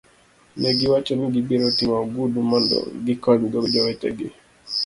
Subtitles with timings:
[0.59, 4.27] Ne giwacho ni gibiro ting'o ogudu mondo gikonygo jowetegi.